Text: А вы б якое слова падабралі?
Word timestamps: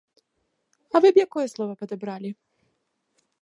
А 0.93 1.01
вы 1.05 1.11
б 1.17 1.25
якое 1.25 1.45
слова 1.53 1.73
падабралі? 1.83 2.29